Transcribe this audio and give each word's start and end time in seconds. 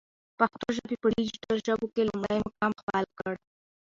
پښتو 0.37 0.65
ژبی 0.75 0.95
په 1.03 1.07
ډيجيټل 1.15 1.55
ژبو 1.67 1.85
کی 1.93 2.01
لمړی 2.09 2.39
مقام 2.45 2.71
خپل 2.81 3.03
کړ. 3.19 3.33